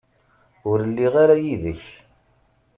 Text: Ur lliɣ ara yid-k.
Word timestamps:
Ur 0.69 0.79
lliɣ 0.89 1.13
ara 1.23 1.35
yid-k. 1.43 1.81